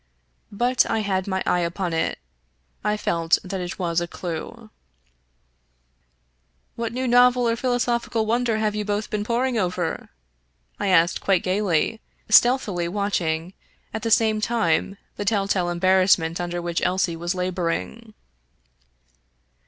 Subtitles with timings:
[0.51, 2.17] But I had my eye upon it.
[2.83, 4.71] I felt that it was a clew."
[6.75, 10.09] What new novel or philosophical wonder have you both been poring over?"
[10.79, 13.53] I asked quite gayly, stealthily watch ing
[13.93, 18.15] at the same time the telltale embarrassment under which Elsie was laboring.